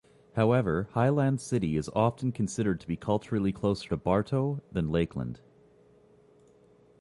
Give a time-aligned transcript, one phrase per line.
[0.35, 5.41] However, Highland City is often considered to be culturally closer to Bartow than Lakeland.